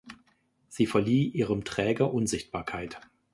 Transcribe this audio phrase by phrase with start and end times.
[0.67, 3.01] Sie verlieh ihrem Träger Unsichtbarkeit.